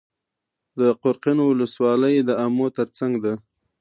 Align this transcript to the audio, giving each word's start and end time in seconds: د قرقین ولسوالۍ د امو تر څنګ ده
د 0.79 0.81
قرقین 1.01 1.39
ولسوالۍ 1.45 2.15
د 2.23 2.29
امو 2.45 2.67
تر 2.77 2.87
څنګ 2.97 3.13
ده 3.23 3.33